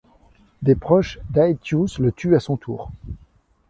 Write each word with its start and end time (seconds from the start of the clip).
Des 0.63 0.73
proches 0.73 1.19
d'Aetius 1.29 1.99
le 1.99 2.11
tuent 2.11 2.35
à 2.35 2.39
son 2.39 2.57
tour. 2.57 2.91